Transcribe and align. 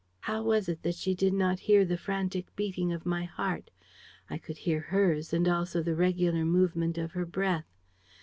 How 0.21 0.41
was 0.41 0.67
it 0.67 0.81
that 0.81 0.95
she 0.95 1.13
did 1.13 1.31
not 1.31 1.59
hear 1.69 1.85
the 1.85 1.95
frantic 1.95 2.55
beating 2.55 2.91
of 2.91 3.05
my 3.05 3.25
heart? 3.25 3.69
I 4.31 4.39
could 4.39 4.57
hear 4.57 4.79
hers 4.79 5.31
and 5.31 5.47
also 5.47 5.83
the 5.83 5.93
regular 5.93 6.43
movement 6.43 6.97
of 6.97 7.11
her 7.11 7.23
breath. 7.27 7.67